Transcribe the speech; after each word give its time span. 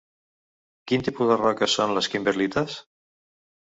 Quin 0.93 1.05
tipus 1.09 1.31
de 1.33 1.39
roques 1.43 1.79
són 1.79 1.97
les 1.99 2.13
kimberlites? 2.17 2.85